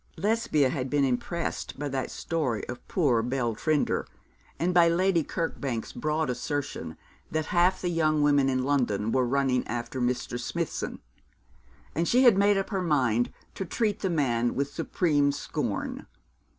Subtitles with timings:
[0.17, 4.07] Lesbia had been impressed by that story of poor Belle Trinder
[4.57, 6.97] and by Lady Kirkbank's broad assertion
[7.29, 10.39] that half the young women in London were running after Mr.
[10.39, 11.01] Smithson;
[11.93, 16.07] and she had made up her mind to treat the man with supreme scorn.